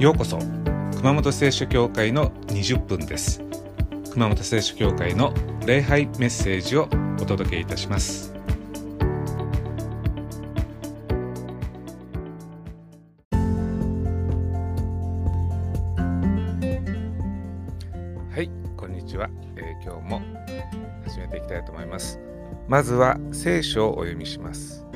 [0.00, 0.38] ようこそ
[0.96, 3.42] 熊本聖書教会の20分です。
[4.12, 5.34] 熊本聖書教会の
[5.66, 6.88] 礼拝メッセージを
[7.20, 8.32] お届けいたします。
[18.30, 20.22] はいこんにちは、えー、今日も
[21.04, 22.18] 始めていきたいと思います。
[22.68, 24.86] まずは聖書をお読みします、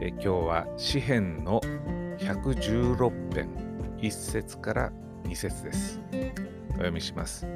[0.00, 1.60] え、今日は詩編の
[2.18, 3.71] 116編。
[4.02, 4.92] 1節から
[5.22, 6.00] 2節です。
[6.70, 7.46] お読みします。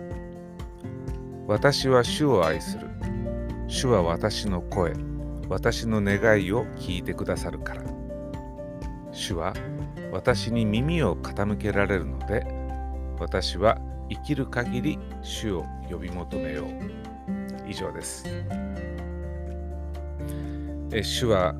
[1.48, 2.88] 私は主を愛する。
[3.66, 4.94] 主は私の声、
[5.48, 7.82] 私の願いを聞いてくださるから。
[9.10, 9.54] 主は
[10.12, 12.46] 私に耳を傾けられるので、
[13.18, 16.66] 私は生きる限り主を呼び求めよう。
[17.68, 18.24] 以上です。
[20.92, 21.56] え主は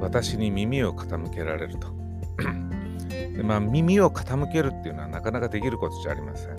[0.00, 1.88] 私に耳を傾けられると。
[3.40, 6.56] でまあ、耳を傾けるっていうのはなかなかできることじゃありません。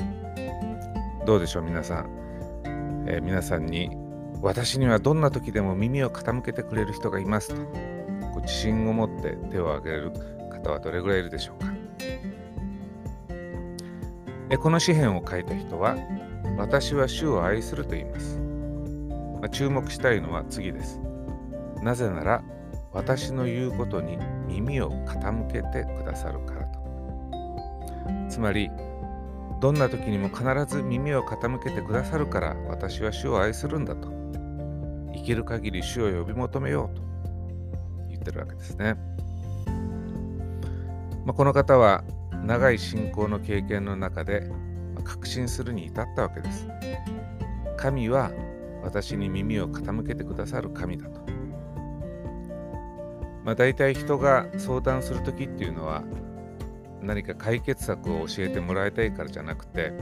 [1.28, 3.92] どうでしょう皆さん、えー、皆さんに
[4.42, 7.56] 私にはどんな時でも耳を傾けてくれる人がいますと。
[8.32, 10.12] こう自信を持って手を挙げる
[10.50, 11.72] 方はどれぐらいいるでしょうか。
[14.50, 15.96] えこの詩篇を書いた人は
[16.58, 21.00] 私は主を愛すると言います、まあ、注目したいのは次です。
[21.84, 22.44] なぜなら
[22.92, 26.61] 私の言うことに耳を傾けてくださるから。
[28.32, 28.72] つまり
[29.60, 34.08] どんな時にも必ず耳を傾けてくださるから私は主を愛するんだと。
[35.14, 37.04] 生きる限り主を呼び求めようと。
[38.10, 38.96] 言ってるわけですね、
[41.26, 42.04] まあ、この方は
[42.46, 44.50] 長い信仰の経験の中で
[45.04, 46.68] 確信するに至ったわけです。
[47.78, 48.32] 神は
[48.82, 51.22] 私に耳を傾けてくださる神だと。
[53.44, 56.04] まあ、大体人が相談する時っていうのは
[57.02, 59.94] 何か解決策を教えてもらいたいからじゃなくて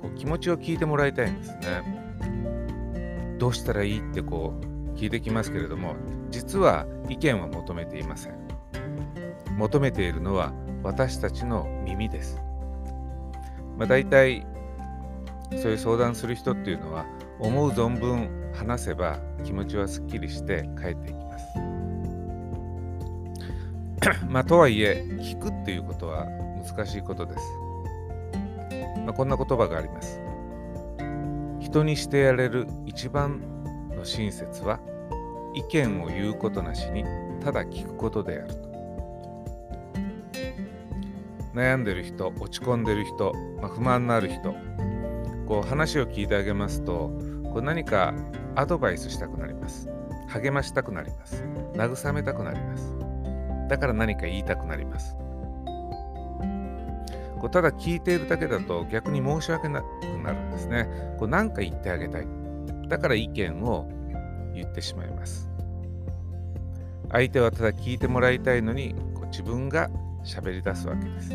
[0.00, 3.38] こう気持ちを聞いてもらいたいんですね。
[3.38, 5.96] どうしたらいいってこう聞いてきますけれども
[6.30, 8.34] 実は意見は求めていません。
[9.56, 12.40] 求めているのは私たちの耳です。
[13.76, 14.46] まあ、大体
[15.60, 17.06] そういう相談する人っていうのは
[17.40, 21.21] 思う存分話せば気持ちはすっきりして帰っていき
[24.28, 24.40] ま。
[24.40, 26.26] あ、とはいえ、聞くっていうことは
[26.64, 27.40] 難しいことです。
[29.04, 30.20] まあ、こんな言葉があります。
[31.60, 33.40] 人にしてやれる一番
[33.96, 34.80] の親切は、
[35.54, 37.04] 意見を言うことなしに、
[37.42, 38.72] ただ聞くことであると。
[41.54, 44.54] 悩んでる人、落ち込んでる人、まあ、不満のある人、
[45.46, 47.12] こう話を聞いてあげますと、
[47.44, 48.14] こう何か
[48.54, 49.88] アドバイスしたくなります。
[50.28, 51.44] 励ましたくなります。
[51.74, 53.01] 慰めたくなります。
[53.72, 55.16] だから何か言いたくなります。
[57.40, 59.84] こうただ聞いているだけだと逆に申し訳なく
[60.22, 60.86] なるんですね。
[61.18, 62.26] こう何か言ってあげたい。
[62.88, 63.88] だから意見を
[64.54, 65.48] 言ってしまいます。
[67.10, 69.88] 相手はただ聞いてもらいたいのにこう自分が
[70.22, 71.30] 喋り出すわけです。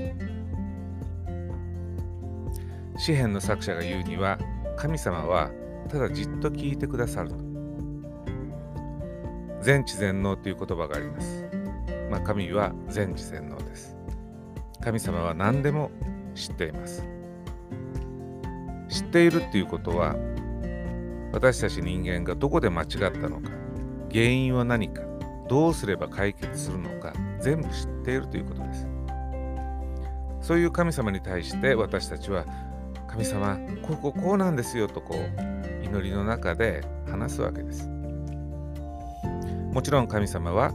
[3.00, 4.38] 詩篇の作者が言うには
[4.76, 5.50] 神様は
[5.90, 7.36] ただじっと聞いてくださると。
[9.60, 11.57] 全知全能という言葉があります。
[12.10, 13.96] まあ、神は全知全能です。
[14.82, 15.92] 神様は何でも
[16.36, 17.04] 知っています。
[18.90, 20.16] 知っているっていうことは
[21.34, 23.52] 私たち人間がどこで間違ったのか
[24.12, 25.02] 原因は何か
[25.50, 28.88] どうすれば解決するのか全部知っているということです。
[30.42, 32.46] そういう神様に対して私たちは
[33.08, 37.90] 神様こここうなんですよとこう祈りの中で話すわけです。
[39.74, 40.72] もちろん神様は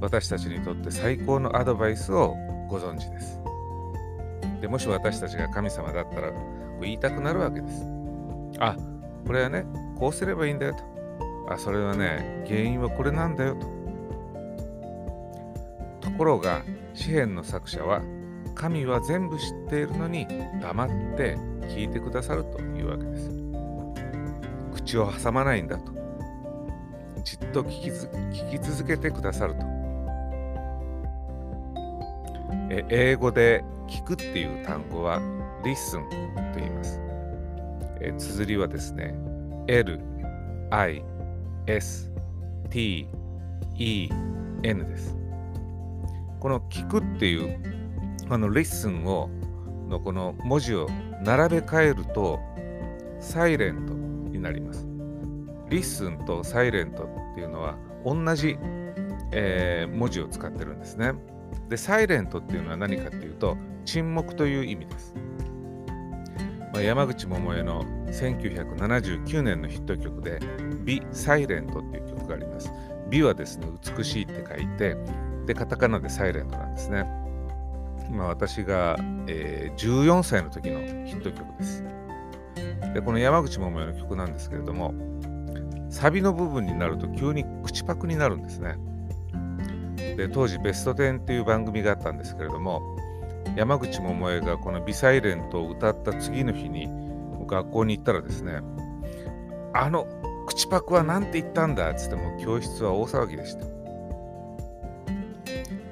[0.00, 2.36] 私たちにとって最高のアドバイスを
[2.68, 3.40] ご存知です。
[4.60, 6.32] でもし私たちが神様だったら
[6.80, 7.84] 言いたくなるわけです。
[8.58, 8.76] あ、
[9.26, 9.64] これはね、
[9.96, 11.52] こうすればいいんだよと。
[11.52, 13.66] あ、それはね、原因はこれなんだよと。
[16.00, 16.62] ところが、
[16.94, 18.02] 詩篇の作者は、
[18.54, 20.26] 神は全部知っているのに
[20.60, 21.36] 黙って
[21.68, 23.30] 聞いてくださるというわけです。
[24.74, 25.92] 口を挟まないんだと。
[27.22, 29.77] じっと聞き聞き続けてくださると。
[32.70, 35.20] え英語で聞くっていう単語は
[35.64, 36.08] listen
[36.52, 37.00] と言います。
[38.00, 39.14] え綴りはですね、
[39.66, 40.00] L,
[40.70, 41.02] I,
[41.66, 42.10] S,
[42.70, 43.08] T,
[43.76, 44.08] E,
[44.62, 45.16] N です。
[46.40, 47.58] この聞くっていう
[48.28, 49.28] あの listen を
[49.88, 50.86] のこの文字を
[51.24, 52.38] 並べ替えると
[53.20, 54.86] サイレントになります。
[55.70, 58.56] listen とサイレントっていうのは同じ、
[59.32, 61.12] えー、文字を使ってるんですね。
[61.68, 65.14] で、サイレントっていうのは何かっていうと、沈黙という意味です。
[66.72, 70.40] まあ、山口百恵の1979年のヒット曲で、
[70.84, 72.70] Be Silent っていう曲があります。
[73.10, 73.66] 美はですね、
[73.96, 74.96] 美しいって書いて、
[75.46, 77.04] で、カタカナでサイレントなんですね。
[78.10, 78.96] まあ、私が、
[79.26, 81.84] えー、14歳の時のヒット曲です。
[82.94, 84.94] で、この山口百恵の曲なんですけれども、
[85.90, 88.76] サビの部分になると急に口パクになるんですね。
[90.18, 92.82] で、当時ベスト10っていう番組があったんですけれども、
[93.54, 96.88] 山口百恵がこの「ビサイレントを歌った次の日に
[97.46, 98.60] 学校に行ったらですね、
[99.72, 100.08] あの
[100.46, 103.64] 口パクは何て言ったんだっつっても教室は大騒ぎでした。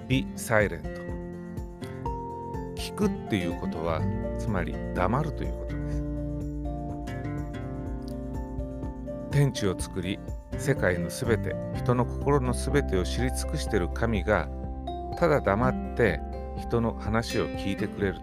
[0.08, 0.82] Be silent
[2.75, 4.00] 聞くっていうことは
[4.38, 6.02] つまり黙るということです
[9.31, 10.19] 天地を作り
[10.58, 14.49] 世界のすべて人の心のすべてを知り尽くしている神が
[15.19, 16.20] ただ黙って
[16.58, 18.20] 人の話を聞いてくれる。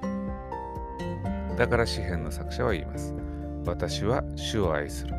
[1.57, 3.13] だから詩篇の作者は言います。
[3.65, 5.13] 私は主を愛する。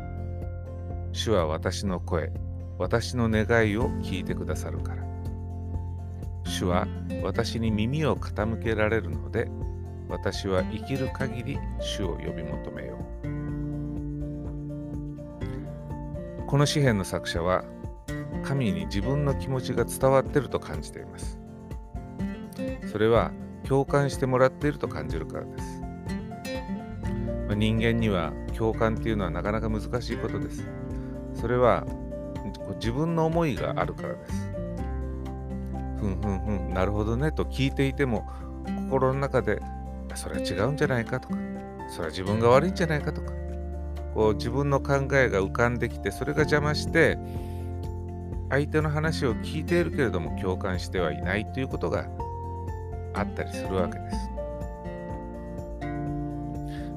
[1.13, 2.31] 主は私の声
[2.77, 5.03] 私の願いを聞いてくださるから。
[6.45, 6.87] 主は
[7.23, 9.49] 私に耳を傾けられるので
[10.07, 13.34] 私は生きる限り主を呼び求めよう。
[16.47, 17.63] この詩篇の作者は
[18.43, 21.39] 神に自分の気持ちが伝わっていると感じています。
[22.91, 23.31] それは
[23.67, 25.81] 共感してもらっていると感じるからです、
[27.49, 30.67] ま、人間には共感っていうのはなかなか難しいことです。
[31.33, 31.85] それは
[32.75, 34.51] 自分の思いがあるからです。
[35.99, 38.27] ふんふんふんなるほどねと聞いていても
[38.89, 39.61] 心の中で
[40.13, 41.35] それは違うんじゃないかとか
[41.89, 43.31] それは自分が悪いんじゃないかとか
[44.15, 47.19] こう自分の考えが浮かんできてそれが邪魔して
[48.49, 52.07] 相手の話を聞いているけれども共感してはいないということが
[53.13, 54.17] あったりするわけです。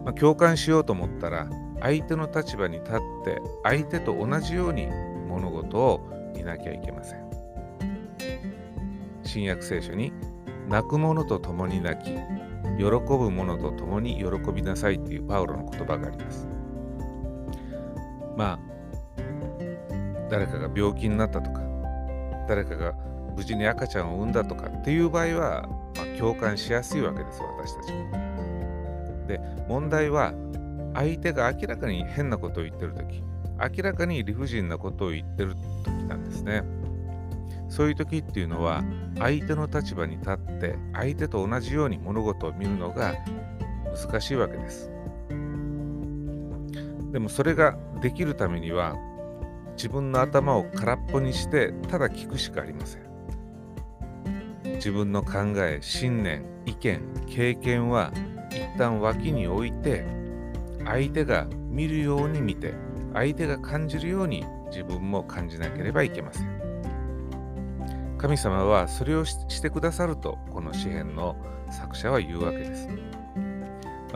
[0.05, 1.49] まあ、共感しようと思ったら
[1.81, 2.95] 相手の立場に立っ
[3.25, 4.87] て相手と同じように
[5.29, 7.29] 物事を見なきゃいけません。
[9.25, 10.13] 新約聖書に
[10.69, 12.13] 泣く者と共に泣き
[12.79, 16.48] 喜ぶ者と共に喜びなさいというパウロの言葉があります。
[18.39, 18.59] まあ
[20.31, 21.61] 誰かが病気になったとか
[22.49, 22.95] 誰かが
[23.37, 29.27] 無事に赤ちゃんを産んだとかっていう場合は、まあ、共感しやすいわけです私たちも。
[29.27, 30.33] で問題は
[30.95, 33.23] 相手が明らかに変なことを言ってる時
[33.77, 36.63] 明らかに理不尽なことを言ってる時なんですね。
[37.69, 38.83] そういう時っていうのは
[39.19, 43.15] 相手の立場に立って相手と同じように物事を見るのが
[43.95, 44.98] 難しいわけです。
[47.13, 48.97] でもそれができるためには
[49.77, 53.09] 自分の頭を空っぽにしてただ聞くしかありません。
[54.75, 58.13] 自分の考え、信念、意見、経験は
[58.51, 60.05] 一旦脇に置いて
[60.85, 62.75] 相手が見るように見て
[63.13, 66.59] 相手が感じるように自分も感じなければいけません。
[68.19, 71.37] 神様はそれをしてくださるとこの詩篇の
[71.71, 72.89] 作者は言うわけです。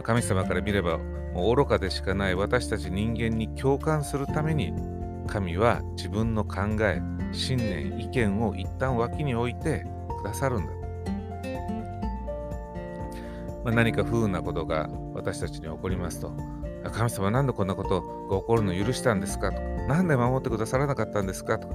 [0.02, 0.98] 神様から見れば
[1.34, 4.72] もう愚かでしかない私たち人間に共感するために
[5.26, 7.00] 神は自分の考え、
[7.32, 9.86] 信念、意見を一旦脇に置いて
[10.20, 10.72] くださるんだ。
[13.64, 16.32] まあ、何か不運なことが私たちに起こりますと、
[16.92, 21.74] 神様なんでこんなことが起こるの許したんですかとか、なんで守ってくださらなかったんですかとか、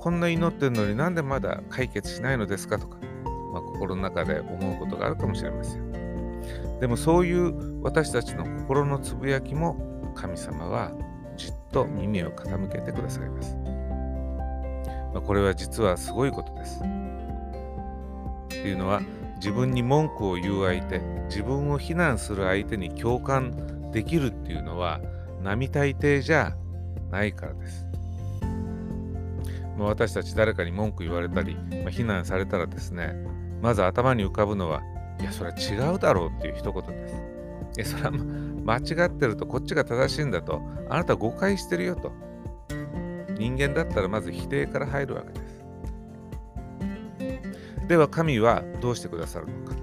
[0.00, 2.98] こんな祈ってるのになんでまだ解決しないのですかとか、
[3.52, 5.89] まあ、心の中で思うことがあるかもしれません。
[6.80, 10.92] でもそういう私たちの心のつぶやきも神様は
[11.36, 13.56] じっと耳を傾けてくださいます。
[15.12, 16.80] まあ、これは実はすごいことです。
[16.80, 19.00] っていうのは
[19.36, 25.00] 自分に文句を言う相手、自分を非難する相手に共感できるっていうのは
[25.42, 26.54] 並大抵じゃ
[27.10, 27.86] ないからです。
[29.78, 33.14] まあ、私たち誰かに文句言われたり、まあ、非難されたらですね、
[33.62, 34.82] まず頭に浮かぶのは、
[35.20, 37.14] いや、それは違うだろうっていう一言です。
[37.78, 42.12] え、それは間違ってると、こっちが正しいんだと、あなた誤解してるよと。
[43.38, 45.64] 人間だったらまず否定から入るわけです。
[47.88, 49.74] では神はどうしてくださるのか。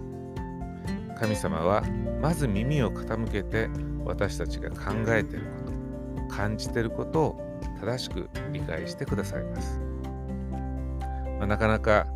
[1.19, 1.83] 神様は
[2.21, 3.67] まず耳を傾けて
[4.05, 5.71] 私たちが考えているこ
[6.29, 9.81] と、感じていることを正しく理解してくださいます。
[11.39, 12.07] まあ、なかなか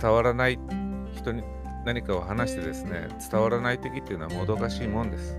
[0.00, 0.58] 伝わらない
[1.14, 1.42] 人に
[1.84, 5.36] 何かを話してですね伝わらない時っていうのはもどかしいもんです。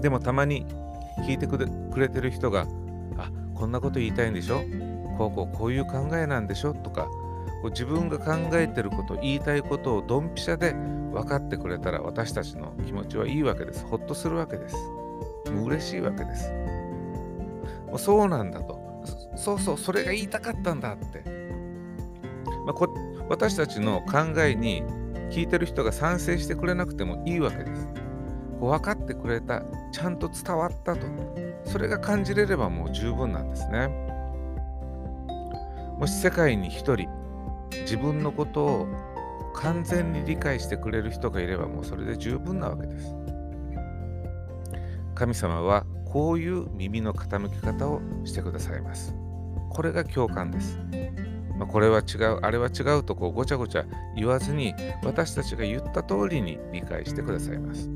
[0.00, 0.66] でもたまに
[1.26, 1.58] 聞いてく
[1.98, 2.66] れてる人が
[3.16, 4.62] あこんなこと言いたいんでしょ？
[5.16, 6.74] こうこうこういう考えなんでしょ？
[6.74, 7.04] とか
[7.62, 10.74] こう自分が考えてること言いたいことをドンピシャで
[11.12, 13.84] 分かってくれたら私たちの気持ちはいいわけです。
[13.84, 14.76] ほっとするわけです。
[15.50, 16.52] もう嬉しいわけです。
[17.88, 18.78] もうそうなんだと。
[19.36, 21.22] そうそうそれが言いたかったんだって、
[22.66, 22.88] まあ、こ
[23.28, 24.82] 私たちの考えに
[25.30, 27.88] 聞いてる人が賛成してくれなくてもいいわけです。
[28.60, 31.06] 分かってくれたちゃんと伝わったと。
[31.64, 33.88] それが感じれればもう十分なんですね。
[35.98, 37.08] もし世界に一人
[37.82, 38.86] 自分のことを
[39.54, 43.14] 完全に理解してくれる人がいればもうそれで十分なわけです。
[45.14, 49.14] 神様はこういう耳の傾き方をしてくださいます。
[49.70, 50.78] これが共感です。
[51.58, 53.84] まあ、これは違う、あれは違うとこうごちゃごちゃ
[54.16, 54.74] 言わずに
[55.04, 57.88] 私たちが言った通りに理解してくださいます。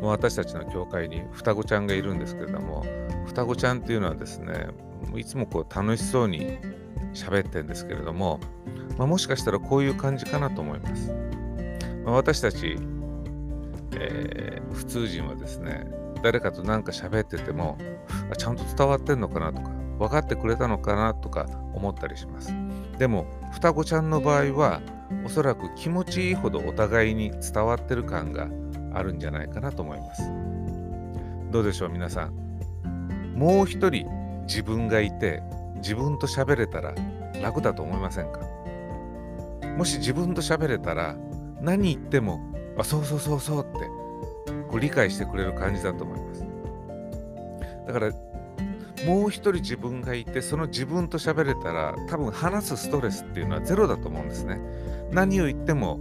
[0.00, 2.84] もう私たちの教会に双子ちゃんがいるんですけれども、
[3.26, 4.68] 双子ちゃんっていうのはですね、
[5.16, 6.58] いつもこう楽しそうに
[7.14, 8.38] 喋ってるんですけれども、
[8.98, 11.10] まあ、もしかしたらこういう感じかなと思います。
[12.04, 12.76] まあ、私たち、
[13.98, 15.90] えー、普通人はですね、
[16.22, 17.78] 誰かと何か喋ってても
[18.30, 22.52] あ、ちゃんと伝わってんのかなとか、分かってくれたのかなとか思ったりします。
[22.98, 24.80] でも、双子ちゃんの場合は、
[25.24, 28.48] おそらく気持ちいいほどお互いに伝わってる感が
[28.92, 30.22] あるんじゃないかなと思います。
[31.50, 33.34] どうでしょう、皆さん。
[33.34, 34.06] もう一人
[34.46, 35.42] 自分がいて、
[35.76, 36.94] 自分と喋れたら
[37.42, 38.40] 楽だと思いませんか？
[39.76, 41.14] もし自分と喋れたら、
[41.60, 42.40] 何言っても、
[42.78, 43.86] あ、そうそうそうそうって
[44.70, 46.46] こう理解してくれる感じだと思います。
[47.86, 48.10] だから
[49.06, 54.60] もう一人自分がいてその自分と喋れたら多分話すストレスっていうのはゼロだと思うんですね。
[55.12, 56.00] 何を言っても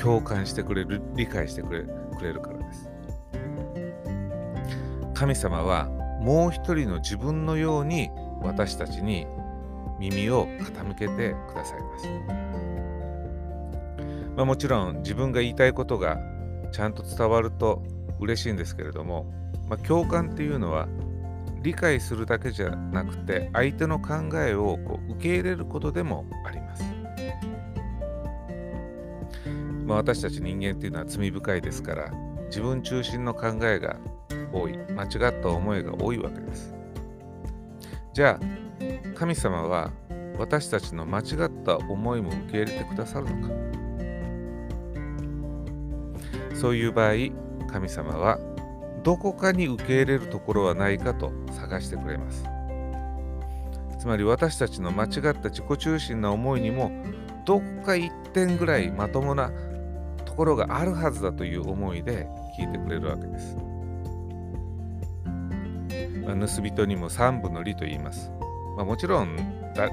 [0.00, 2.90] 共感してくれる理解してくれくれるからです
[5.14, 5.88] 神様は
[6.20, 8.10] もう一人の自分のように
[8.42, 9.26] 私たちに
[9.98, 12.08] 耳を傾けてくださいます、
[14.36, 16.18] まあ、もちろん自分が言いたいことが
[16.72, 17.82] ちゃんと伝わると
[18.20, 19.32] 嬉しいんですけれども、
[19.68, 20.88] まあ、共感っていうのは
[21.64, 26.84] 理解するだけじゃなくて相手の考えをこう受け入れることでもあります。
[29.86, 32.10] まあ、私たち人間っていうのは罪深いですから
[32.46, 33.96] 自分中心の考えが
[34.52, 36.74] 多い間違った思いが多いわけです。
[38.12, 39.90] じゃあ神様は
[40.38, 43.54] 私たちの間違った思いも受け入れてくださるのか
[46.54, 47.14] そういう場合
[47.70, 48.38] 神様は
[49.04, 52.44] どこかに受け入れるところはないかと探してくれます。
[53.98, 56.90] つまり私たちの間違った自己中心な思いにも
[57.44, 59.50] どこか一点ぐらいまともな
[60.24, 62.26] ところがあるはずだという思いで
[62.58, 63.56] 聞いてくれるわけです。
[66.26, 68.30] まあ、盗人にも三分の利と言います。
[68.76, 69.36] まあ、もちろん
[69.74, 69.90] だ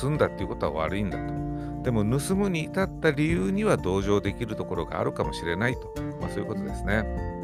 [0.00, 1.82] 盗んだっていうことは悪いんだと。
[1.82, 7.41] でも盗むに至った理由には同情できるところがあるかもしれないと、まあ、そういうことですね。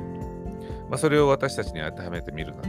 [0.88, 2.68] まあ、それを私たちに当てはめてみるなら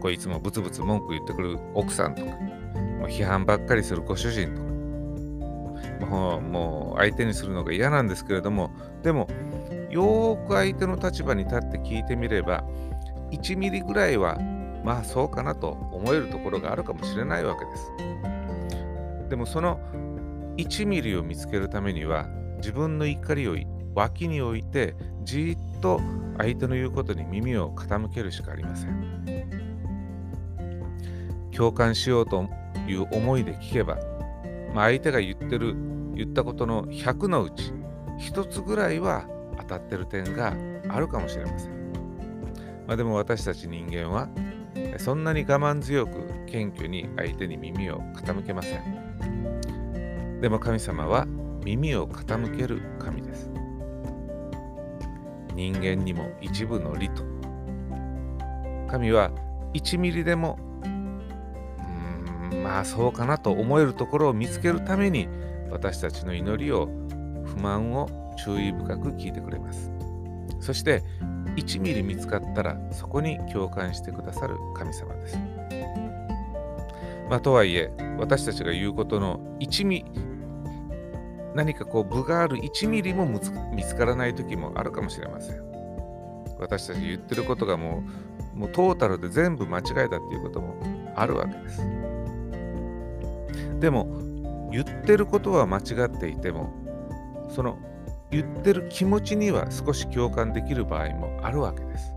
[0.00, 4.62] こういつもブツブツ文句言ってくる奥さんとか、もう批判ばっかりするご主人と
[6.06, 8.70] か、もうもう相手にするのが嫌なんですけれども、
[9.02, 9.28] でも、
[9.90, 12.64] よーく相手の立場に立って聞いてみれば、
[13.30, 14.38] 1ミリぐらいは、
[14.84, 17.92] まあそうかなと思えるところがあるかもしれないわけです。
[19.28, 19.80] でもその
[20.56, 23.56] 1ミリを見つけるためには、自分の怒りを
[23.94, 24.94] 脇に置いて
[25.26, 26.00] じっと
[26.38, 29.16] 相手の言うことに耳を傾けるしかありません。
[31.50, 32.48] 共感しようと
[32.86, 33.96] いう思いで聞けば、
[34.74, 35.74] まあ、相手が言ってる
[36.14, 37.72] 言ったことの100のうち
[38.20, 39.26] 1つぐらいは
[39.58, 40.54] 当たってる点が
[40.88, 41.72] あるかもしれません、
[42.86, 44.28] まあ、でも私たち人間は
[44.98, 46.12] そんなに我慢強く
[46.46, 50.40] 謙虚に相手に耳を傾けません。
[50.40, 51.26] でも神様は
[51.64, 53.55] 耳を傾ける神です。
[55.56, 57.24] 人間にも一部の利と。
[58.88, 59.30] 神は
[59.74, 65.28] 1ミリでもうんまあそうかなと思えるところを見つけるために
[65.70, 66.88] 私たちの祈りを
[67.44, 68.08] 不満を
[68.44, 69.90] 注意深く聞いてくれます。
[70.60, 71.02] そして
[71.56, 75.38] 1ミリ見つかったらそこに共感してくださる神様です。
[77.30, 80.04] まあ、とはいえ私たちが言うことの1ミ
[81.56, 83.40] 何かこう分がある1ミリも見
[83.82, 85.62] つからない時もあるかもしれません。
[86.58, 88.02] 私たち言ってることがも
[88.54, 90.76] うもうトータルで全部間違いだっていうことも
[91.14, 91.82] あるわけです。
[93.80, 94.06] でも
[94.70, 96.72] 言ってることは間違っていても
[97.48, 97.78] その
[98.30, 102.12] 言ってる気持ちには少し共感できる場合もあるわけです。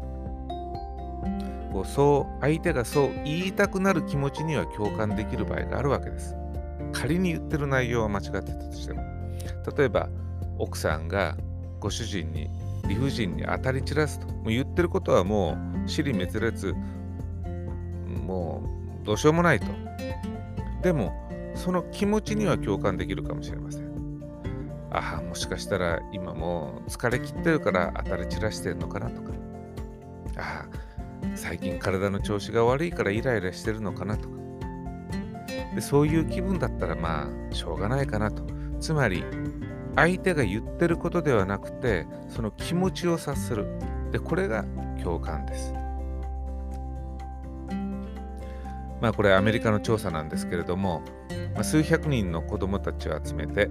[1.71, 6.35] こうそう相手がそう言いたくなる気持ちには共感できる場合があるわけです。
[6.91, 9.18] 仮に言ってる内容は間違ってたとしても
[9.77, 10.09] 例えば
[10.57, 11.37] 奥さんが
[11.79, 12.49] ご主人に
[12.87, 16.75] 理不尽に当たり散らすともう言ってることはもう尻滅裂
[18.25, 18.63] も
[19.03, 19.67] うどうしようもないと。
[20.81, 21.13] でも
[21.55, 23.89] その気持ちには共感できるかもしれません。
[24.91, 29.31] ああもしかしたら今もう疲れ切ってるから当たり散らしてるのかなとか。
[30.37, 30.79] ああ
[31.35, 34.35] 最近体の調子が悪いからイライラしてるのかなとか。
[35.75, 38.43] でそういう気分だったらまあしょうがないかなと。
[38.79, 39.23] つまり
[39.95, 43.67] 相手が言ってることではなくてその気持ちを察する。
[44.11, 44.65] でこれが
[45.03, 45.73] 共感です。
[49.01, 51.01] まあこれアメリカの調査なんですけれども、
[51.53, 53.69] まあ、数百人の子どもたちを集めて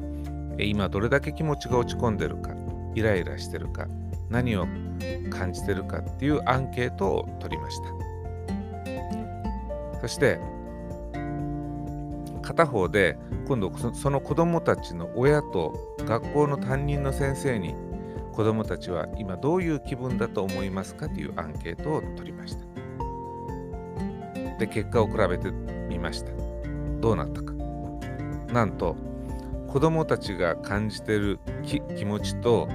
[0.59, 2.53] 今どれだけ気持ちが落ち込んでるか
[2.95, 3.87] イライラしてるか
[4.31, 4.67] 何を
[5.31, 7.85] 感じてるかっていうアンケートを取りました。
[10.01, 10.41] そして
[12.49, 17.75] 片方で今度その子どもたちの親と学校の担任の先生に
[18.33, 22.65] 子どもたちは今どういう気分だと思いますかというアンケートを取りました。
[24.59, 25.51] で結果を比べて
[25.91, 26.33] みました。
[27.01, 27.53] どうなったか。
[28.51, 28.97] なんと
[29.67, 31.41] 子どもたちが感じてる
[31.99, 32.67] 気持ちと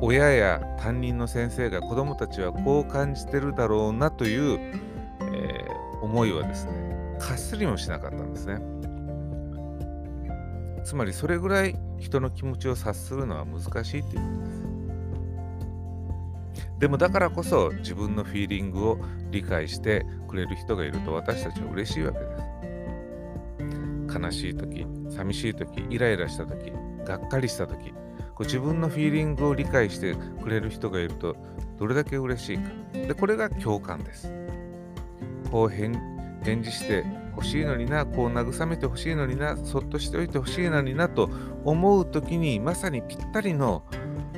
[0.00, 4.58] 親や担任の先生が子どもたちはこう感じてるだろうなという、
[5.34, 6.87] えー、思いはですね
[7.18, 8.60] かすりもしなかったんですね。
[10.84, 14.58] つまりそれぐらい人の気持ちを察するのは難しいということです。
[16.78, 18.98] でもだからこそ自分のフィーリングを
[19.30, 24.18] 理解してくれる人がいると私たちは嬉しいわけです。
[24.18, 26.72] 悲しい時、寂しい時、イライラした時、
[27.04, 27.96] がっかりした時、こ
[28.40, 31.36] う自分のフィーリングを理解してくれる人がいると
[31.78, 32.70] どれだけ嬉しいか。
[32.92, 34.32] で、これが共感です。
[35.50, 35.92] こう返
[36.48, 37.04] 返事して
[37.36, 41.30] 欲しいのにな、こう慰めてほしいのにな、そっとしておいてほしいのになと
[41.64, 43.84] 思う時にまさにぴったりの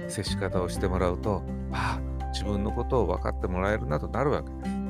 [0.09, 1.42] 接し方をしてもらうと、
[1.73, 4.81] ああ、自分のことを分かってもらえるなとなるわけです。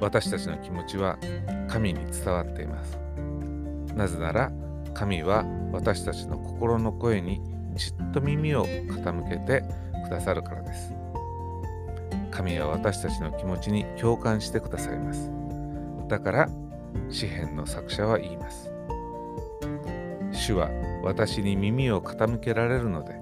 [0.00, 1.18] 私たちの気持ちは
[1.68, 2.98] 神に伝わっています。
[3.94, 4.52] なぜなら
[4.94, 7.40] 神は私たちの心の声に
[7.74, 9.64] じっと耳を傾けて
[10.04, 10.97] くださるからです。
[12.38, 15.28] 神は私たちの気持ちに共感してくださいます。
[16.06, 16.48] だから
[17.10, 18.70] 詩篇の作者は言います。
[20.30, 20.70] 主は
[21.02, 23.20] 私に耳を傾けられるので、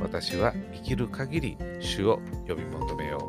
[0.00, 3.28] 私は生きる限り主を呼び求めよ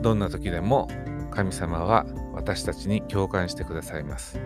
[0.00, 0.02] う。
[0.02, 0.88] どんな時でも
[1.30, 4.40] 神様は私たちに共感してくださいます。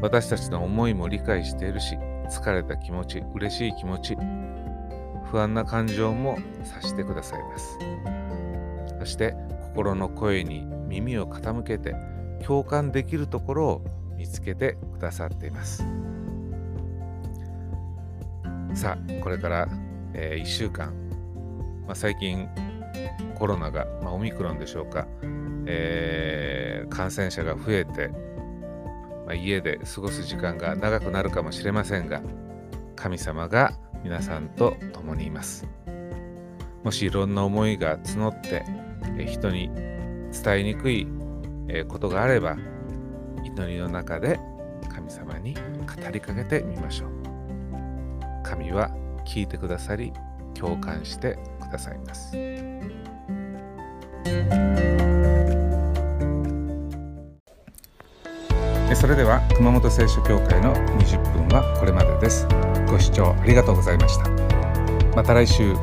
[0.00, 1.96] 私たちの思いも理解しているし、
[2.30, 4.16] 疲れた気持ち、嬉しい気持ち、
[5.30, 7.78] 不安な感情も察してくださいます。
[8.98, 11.94] そして心の声に耳を傾けて
[12.44, 13.84] 共感できるところを
[14.16, 15.84] 見つけてくださっています。
[18.74, 19.68] さあ、これから、
[20.14, 20.92] えー、1週間、
[21.86, 22.48] まあ、最近
[23.34, 25.06] コロナが、まあ、オミクロンでしょうか、
[25.66, 28.08] えー、感染者が増えて、
[29.26, 32.22] まあ、家で過ごす時間が長くなるかもしれませんが、
[32.96, 35.66] 神様が皆さんと共にいます。
[36.84, 38.64] もしいろんな思いが募って
[39.26, 39.70] 人に
[40.32, 41.06] 伝えにくい
[41.88, 42.56] ことがあれば
[43.44, 44.38] 祈りの中で
[44.88, 45.60] 神様に語
[46.10, 47.10] りかけてみましょう。
[48.44, 48.90] 神は
[49.26, 50.12] 聞いてくださり
[50.54, 52.32] 共感してくださいます。
[58.94, 62.46] それでは熊本聖書協会の20分はこれまでです。
[62.88, 64.30] ご視聴ありがとうございました。
[65.14, 65.74] また来週